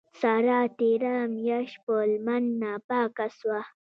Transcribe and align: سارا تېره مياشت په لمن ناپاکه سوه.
سارا 0.19 0.59
تېره 0.77 1.15
مياشت 1.35 1.75
په 1.85 1.95
لمن 2.11 2.43
ناپاکه 2.61 3.27
سوه. 3.39 3.59